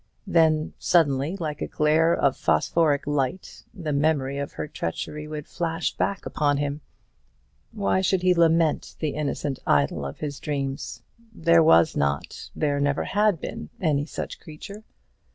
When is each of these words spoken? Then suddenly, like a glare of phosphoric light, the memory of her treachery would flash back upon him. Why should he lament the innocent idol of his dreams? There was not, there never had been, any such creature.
Then 0.25 0.73
suddenly, 0.79 1.37
like 1.37 1.61
a 1.61 1.67
glare 1.67 2.11
of 2.11 2.35
phosphoric 2.35 3.05
light, 3.05 3.63
the 3.71 3.93
memory 3.93 4.39
of 4.39 4.53
her 4.53 4.67
treachery 4.67 5.27
would 5.27 5.47
flash 5.47 5.95
back 5.95 6.25
upon 6.25 6.57
him. 6.57 6.81
Why 7.71 8.01
should 8.01 8.23
he 8.23 8.33
lament 8.33 8.95
the 8.97 9.09
innocent 9.11 9.59
idol 9.67 10.03
of 10.03 10.17
his 10.17 10.39
dreams? 10.39 11.03
There 11.31 11.61
was 11.61 11.95
not, 11.95 12.49
there 12.55 12.79
never 12.79 13.03
had 13.03 13.39
been, 13.39 13.69
any 13.79 14.07
such 14.07 14.39
creature. 14.39 14.83